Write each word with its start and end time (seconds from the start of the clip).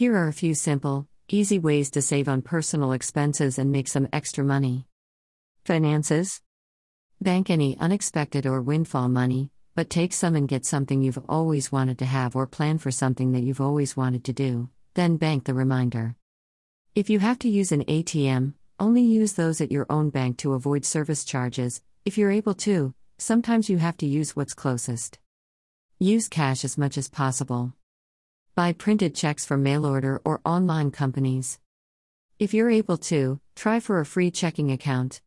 Here 0.00 0.16
are 0.16 0.28
a 0.28 0.32
few 0.32 0.54
simple, 0.54 1.06
easy 1.28 1.58
ways 1.58 1.90
to 1.90 2.00
save 2.00 2.26
on 2.26 2.40
personal 2.40 2.92
expenses 2.92 3.58
and 3.58 3.70
make 3.70 3.86
some 3.86 4.08
extra 4.14 4.42
money. 4.42 4.86
Finances 5.66 6.40
Bank 7.20 7.50
any 7.50 7.76
unexpected 7.78 8.46
or 8.46 8.62
windfall 8.62 9.10
money, 9.10 9.50
but 9.74 9.90
take 9.90 10.14
some 10.14 10.36
and 10.36 10.48
get 10.48 10.64
something 10.64 11.02
you've 11.02 11.22
always 11.28 11.70
wanted 11.70 11.98
to 11.98 12.06
have 12.06 12.34
or 12.34 12.46
plan 12.46 12.78
for 12.78 12.90
something 12.90 13.32
that 13.32 13.42
you've 13.42 13.60
always 13.60 13.94
wanted 13.94 14.24
to 14.24 14.32
do, 14.32 14.70
then 14.94 15.18
bank 15.18 15.44
the 15.44 15.52
reminder. 15.52 16.16
If 16.94 17.10
you 17.10 17.18
have 17.18 17.38
to 17.40 17.50
use 17.50 17.70
an 17.70 17.84
ATM, 17.84 18.54
only 18.78 19.02
use 19.02 19.34
those 19.34 19.60
at 19.60 19.70
your 19.70 19.84
own 19.90 20.08
bank 20.08 20.38
to 20.38 20.54
avoid 20.54 20.86
service 20.86 21.24
charges. 21.24 21.82
If 22.06 22.16
you're 22.16 22.30
able 22.30 22.54
to, 22.64 22.94
sometimes 23.18 23.68
you 23.68 23.76
have 23.76 23.98
to 23.98 24.06
use 24.06 24.34
what's 24.34 24.54
closest. 24.54 25.18
Use 25.98 26.26
cash 26.26 26.64
as 26.64 26.78
much 26.78 26.96
as 26.96 27.10
possible. 27.10 27.74
Buy 28.54 28.72
printed 28.72 29.14
checks 29.14 29.46
from 29.46 29.62
mail 29.62 29.86
order 29.86 30.20
or 30.24 30.40
online 30.44 30.90
companies. 30.90 31.60
If 32.38 32.52
you're 32.52 32.70
able 32.70 32.98
to, 32.98 33.40
try 33.54 33.80
for 33.80 34.00
a 34.00 34.06
free 34.06 34.30
checking 34.30 34.72
account. 34.72 35.20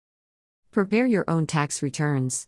Prepare 0.71 1.05
your 1.05 1.23
own 1.29 1.47
tax 1.47 1.81
returns. 1.81 2.47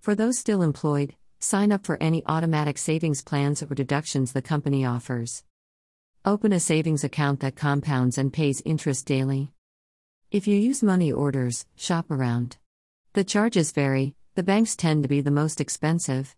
For 0.00 0.14
those 0.14 0.38
still 0.38 0.62
employed, 0.62 1.16
sign 1.40 1.72
up 1.72 1.84
for 1.84 2.00
any 2.00 2.22
automatic 2.26 2.78
savings 2.78 3.22
plans 3.22 3.62
or 3.62 3.74
deductions 3.74 4.32
the 4.32 4.42
company 4.42 4.84
offers. 4.84 5.42
Open 6.24 6.52
a 6.52 6.60
savings 6.60 7.02
account 7.02 7.40
that 7.40 7.56
compounds 7.56 8.18
and 8.18 8.32
pays 8.32 8.62
interest 8.64 9.06
daily. 9.06 9.50
If 10.30 10.46
you 10.46 10.56
use 10.56 10.82
money 10.82 11.10
orders, 11.10 11.66
shop 11.74 12.10
around. 12.10 12.56
The 13.14 13.24
charges 13.24 13.72
vary, 13.72 14.14
the 14.36 14.42
banks 14.44 14.76
tend 14.76 15.02
to 15.02 15.08
be 15.08 15.22
the 15.22 15.32
most 15.32 15.60
expensive. 15.60 16.36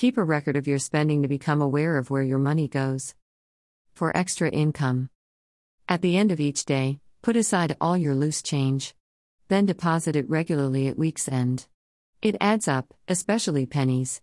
Keep 0.00 0.16
a 0.16 0.24
record 0.24 0.56
of 0.56 0.66
your 0.66 0.78
spending 0.78 1.20
to 1.20 1.28
become 1.28 1.60
aware 1.60 1.98
of 1.98 2.08
where 2.08 2.22
your 2.22 2.38
money 2.38 2.66
goes. 2.66 3.14
For 3.92 4.16
extra 4.16 4.48
income. 4.48 5.10
At 5.90 6.00
the 6.00 6.16
end 6.16 6.32
of 6.32 6.40
each 6.40 6.64
day, 6.64 7.00
put 7.20 7.36
aside 7.36 7.76
all 7.82 7.98
your 7.98 8.14
loose 8.14 8.40
change. 8.40 8.94
Then 9.48 9.66
deposit 9.66 10.16
it 10.16 10.26
regularly 10.30 10.88
at 10.88 10.96
week's 10.96 11.28
end. 11.28 11.66
It 12.22 12.34
adds 12.40 12.66
up, 12.66 12.94
especially 13.08 13.66
pennies. 13.66 14.22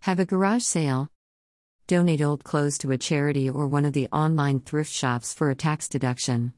Have 0.00 0.20
a 0.20 0.26
garage 0.26 0.64
sale. 0.64 1.08
Donate 1.86 2.20
old 2.20 2.44
clothes 2.44 2.76
to 2.80 2.92
a 2.92 2.98
charity 2.98 3.48
or 3.48 3.66
one 3.66 3.86
of 3.86 3.94
the 3.94 4.08
online 4.08 4.60
thrift 4.60 4.92
shops 4.92 5.32
for 5.32 5.48
a 5.48 5.54
tax 5.54 5.88
deduction. 5.88 6.52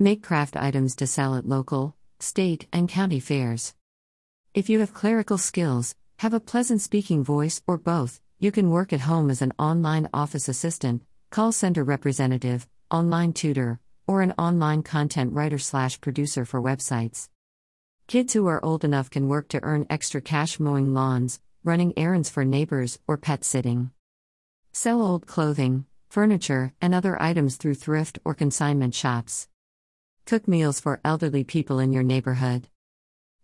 Make 0.00 0.20
craft 0.24 0.56
items 0.56 0.96
to 0.96 1.06
sell 1.06 1.36
at 1.36 1.46
local, 1.46 1.94
state, 2.18 2.66
and 2.72 2.88
county 2.88 3.20
fairs. 3.20 3.72
If 4.52 4.68
you 4.68 4.80
have 4.80 4.92
clerical 4.92 5.38
skills, 5.38 5.94
have 6.22 6.32
a 6.32 6.38
pleasant 6.38 6.80
speaking 6.80 7.24
voice, 7.24 7.60
or 7.66 7.76
both, 7.76 8.20
you 8.38 8.52
can 8.52 8.70
work 8.70 8.92
at 8.92 9.00
home 9.00 9.28
as 9.28 9.42
an 9.42 9.52
online 9.58 10.08
office 10.14 10.48
assistant, 10.48 11.02
call 11.30 11.50
center 11.50 11.82
representative, 11.82 12.68
online 12.92 13.32
tutor, 13.32 13.80
or 14.06 14.22
an 14.22 14.32
online 14.38 14.84
content 14.84 15.32
writer 15.32 15.58
slash 15.58 16.00
producer 16.00 16.44
for 16.44 16.62
websites. 16.62 17.28
Kids 18.06 18.34
who 18.34 18.46
are 18.46 18.64
old 18.64 18.84
enough 18.84 19.10
can 19.10 19.26
work 19.26 19.48
to 19.48 19.58
earn 19.64 19.84
extra 19.90 20.20
cash 20.20 20.60
mowing 20.60 20.94
lawns, 20.94 21.40
running 21.64 21.92
errands 21.96 22.30
for 22.30 22.44
neighbors, 22.44 23.00
or 23.08 23.16
pet 23.16 23.42
sitting. 23.42 23.90
Sell 24.70 25.02
old 25.02 25.26
clothing, 25.26 25.86
furniture, 26.08 26.72
and 26.80 26.94
other 26.94 27.20
items 27.20 27.56
through 27.56 27.74
thrift 27.74 28.20
or 28.24 28.32
consignment 28.32 28.94
shops. 28.94 29.48
Cook 30.24 30.46
meals 30.46 30.78
for 30.78 31.00
elderly 31.04 31.42
people 31.42 31.80
in 31.80 31.92
your 31.92 32.04
neighborhood. 32.04 32.68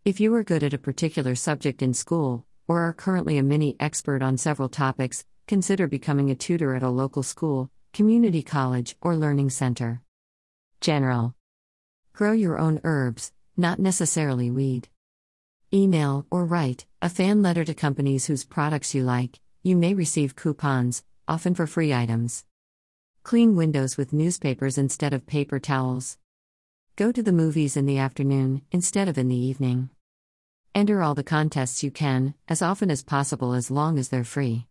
If 0.04 0.20
you 0.20 0.32
are 0.36 0.44
good 0.44 0.62
at 0.62 0.72
a 0.72 0.78
particular 0.78 1.34
subject 1.34 1.82
in 1.82 1.92
school, 1.92 2.46
or 2.68 2.82
are 2.82 2.92
currently 2.92 3.38
a 3.38 3.42
mini 3.42 3.74
expert 3.80 4.22
on 4.22 4.36
several 4.36 4.68
topics, 4.68 5.24
consider 5.48 5.88
becoming 5.88 6.30
a 6.30 6.34
tutor 6.34 6.74
at 6.74 6.82
a 6.82 6.90
local 6.90 7.22
school, 7.22 7.70
community 7.92 8.42
college, 8.42 8.94
or 9.00 9.16
learning 9.16 9.50
center. 9.50 10.02
General. 10.80 11.34
Grow 12.12 12.32
your 12.32 12.58
own 12.58 12.80
herbs, 12.84 13.32
not 13.56 13.78
necessarily 13.78 14.50
weed. 14.50 14.88
Email 15.72 16.26
or 16.30 16.44
write 16.44 16.86
a 17.02 17.08
fan 17.08 17.42
letter 17.42 17.64
to 17.64 17.74
companies 17.74 18.26
whose 18.26 18.44
products 18.44 18.94
you 18.94 19.02
like. 19.02 19.40
You 19.62 19.76
may 19.76 19.94
receive 19.94 20.36
coupons, 20.36 21.02
often 21.26 21.54
for 21.54 21.66
free 21.66 21.92
items. 21.92 22.44
Clean 23.22 23.56
windows 23.56 23.96
with 23.96 24.12
newspapers 24.12 24.78
instead 24.78 25.12
of 25.12 25.26
paper 25.26 25.58
towels. 25.58 26.18
Go 26.96 27.12
to 27.12 27.22
the 27.22 27.32
movies 27.32 27.76
in 27.76 27.86
the 27.86 27.98
afternoon, 27.98 28.62
instead 28.72 29.08
of 29.08 29.18
in 29.18 29.28
the 29.28 29.36
evening. 29.36 29.90
Enter 30.74 31.02
all 31.02 31.14
the 31.14 31.24
contests 31.24 31.82
you 31.82 31.90
can, 31.90 32.34
as 32.48 32.62
often 32.62 32.90
as 32.90 33.02
possible 33.02 33.54
as 33.54 33.70
long 33.70 33.98
as 33.98 34.08
they're 34.08 34.24
free. 34.24 34.66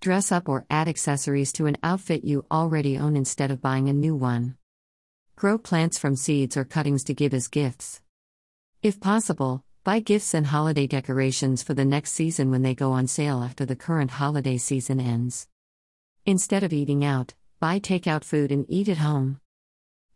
Dress 0.00 0.30
up 0.30 0.48
or 0.48 0.66
add 0.68 0.86
accessories 0.86 1.52
to 1.54 1.66
an 1.66 1.76
outfit 1.82 2.24
you 2.24 2.44
already 2.50 2.98
own 2.98 3.16
instead 3.16 3.50
of 3.50 3.62
buying 3.62 3.88
a 3.88 3.92
new 3.92 4.14
one. 4.14 4.56
Grow 5.36 5.58
plants 5.58 5.98
from 5.98 6.14
seeds 6.14 6.56
or 6.56 6.64
cuttings 6.64 7.04
to 7.04 7.14
give 7.14 7.34
as 7.34 7.48
gifts. 7.48 8.00
If 8.82 9.00
possible, 9.00 9.64
buy 9.82 10.00
gifts 10.00 10.34
and 10.34 10.46
holiday 10.46 10.86
decorations 10.86 11.62
for 11.62 11.74
the 11.74 11.84
next 11.84 12.12
season 12.12 12.50
when 12.50 12.62
they 12.62 12.74
go 12.74 12.92
on 12.92 13.06
sale 13.06 13.42
after 13.42 13.64
the 13.64 13.76
current 13.76 14.12
holiday 14.12 14.58
season 14.58 15.00
ends. 15.00 15.48
Instead 16.26 16.62
of 16.62 16.72
eating 16.72 17.04
out, 17.04 17.34
buy 17.60 17.80
takeout 17.80 18.24
food 18.24 18.52
and 18.52 18.66
eat 18.68 18.88
at 18.88 18.98
home. 18.98 19.40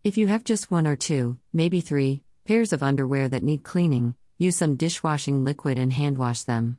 If 0.05 0.17
you 0.17 0.27
have 0.29 0.45
just 0.45 0.71
one 0.71 0.87
or 0.87 0.97
two, 0.97 1.39
maybe 1.53 1.81
three, 1.81 2.23
pairs 2.45 2.73
of 2.73 2.83
underwear 2.83 3.29
that 3.29 3.43
need 3.43 3.63
cleaning, 3.63 4.15
use 4.39 4.55
some 4.55 4.77
dishwashing 4.77 5.45
liquid 5.45 5.79
and 5.79 5.93
hand 5.93 6.17
wash 6.17 6.45
them. 6.45 6.79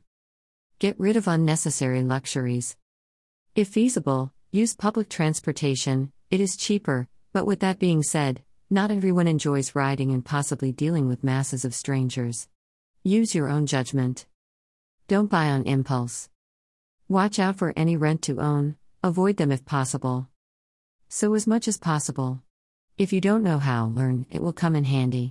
Get 0.78 0.98
rid 0.98 1.16
of 1.16 1.28
unnecessary 1.28 2.02
luxuries. 2.02 2.74
If 3.54 3.68
feasible, 3.68 4.32
use 4.50 4.74
public 4.74 5.10
transportation, 5.10 6.10
it 6.30 6.40
is 6.40 6.56
cheaper, 6.56 7.06
but 7.34 7.46
with 7.46 7.60
that 7.60 7.78
being 7.78 8.02
said, 8.02 8.42
not 8.70 8.90
everyone 8.90 9.28
enjoys 9.28 9.74
riding 9.74 10.10
and 10.10 10.24
possibly 10.24 10.72
dealing 10.72 11.06
with 11.06 11.22
masses 11.22 11.66
of 11.66 11.74
strangers. 11.74 12.48
Use 13.04 13.34
your 13.34 13.48
own 13.48 13.66
judgment. 13.66 14.26
Don't 15.06 15.30
buy 15.30 15.50
on 15.50 15.64
impulse. 15.64 16.30
Watch 17.08 17.38
out 17.38 17.56
for 17.56 17.74
any 17.76 17.96
rent 17.96 18.22
to 18.22 18.40
own, 18.40 18.76
avoid 19.02 19.36
them 19.36 19.52
if 19.52 19.66
possible. 19.66 20.28
So, 21.10 21.34
as 21.34 21.46
much 21.46 21.68
as 21.68 21.76
possible. 21.76 22.42
If 22.96 23.12
you 23.12 23.20
don't 23.20 23.42
know 23.42 23.58
how, 23.58 23.92
learn, 23.94 24.24
it 24.30 24.40
will 24.40 24.54
come 24.54 24.76
in 24.76 24.84
handy. 24.84 25.28